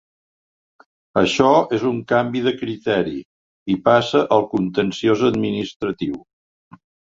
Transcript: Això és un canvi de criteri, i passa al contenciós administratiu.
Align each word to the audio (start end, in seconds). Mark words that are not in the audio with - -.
Això 1.21 1.49
és 1.77 1.85
un 1.89 1.99
canvi 2.13 2.41
de 2.47 2.55
criteri, 2.63 3.15
i 3.75 3.77
passa 3.91 4.25
al 4.39 4.49
contenciós 4.57 5.25
administratiu. 5.31 6.21